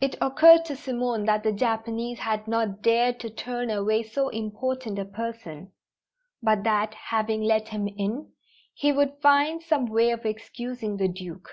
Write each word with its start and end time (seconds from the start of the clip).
It 0.00 0.16
occurred 0.18 0.64
to 0.64 0.74
Simone 0.74 1.26
that 1.26 1.42
the 1.42 1.52
Japanese 1.52 2.20
had 2.20 2.48
not 2.48 2.80
dared 2.80 3.20
to 3.20 3.28
turn 3.28 3.68
away 3.68 4.02
so 4.02 4.30
important 4.30 4.98
a 4.98 5.04
person, 5.04 5.72
but 6.42 6.64
that, 6.64 6.94
having 6.94 7.42
let 7.42 7.68
him 7.68 7.86
in, 7.86 8.32
he 8.72 8.92
would 8.92 9.20
find 9.20 9.62
some 9.62 9.84
way 9.90 10.08
of 10.08 10.24
excusing 10.24 10.96
the 10.96 11.08
Duke. 11.08 11.50